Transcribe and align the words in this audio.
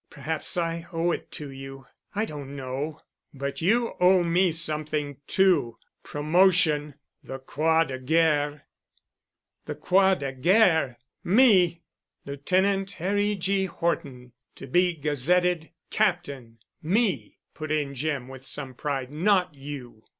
Perhaps 0.09 0.57
I 0.57 0.87
owe 0.91 1.11
it 1.11 1.29
to 1.33 1.51
you. 1.51 1.85
I 2.15 2.25
don't 2.25 2.55
know. 2.55 3.01
But 3.35 3.61
you 3.61 3.93
owe 3.99 4.23
me 4.23 4.51
something 4.51 5.17
too—promotion—the 5.27 7.37
Croix 7.45 7.83
de 7.83 7.99
Guerre——" 7.99 8.63
"The 9.65 9.75
Croix 9.75 10.15
de 10.15 10.31
Guerre! 10.33 10.97
Me——?" 11.23 11.83
"Lieutenant 12.25 12.93
Harry 12.93 13.35
G. 13.35 13.65
Horton 13.65 14.31
to 14.55 14.65
be 14.65 14.95
gazetted 14.95 15.69
captain—me!" 15.91 17.37
put 17.53 17.71
in 17.71 17.93
Jim, 17.93 18.27
with 18.27 18.43
some 18.43 18.73
pride. 18.73 19.11
"Not 19.11 19.53
you." 19.53 20.03